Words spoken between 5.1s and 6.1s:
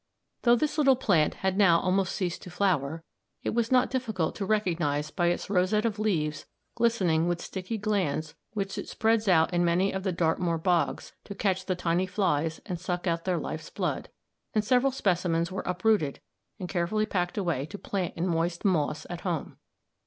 by its rosette of